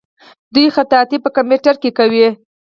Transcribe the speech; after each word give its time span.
دوی 0.53 0.67
خطاطي 0.75 1.17
په 1.23 1.29
کمپیوټر 1.35 1.75
کې 1.81 1.89
کوي. 1.97 2.27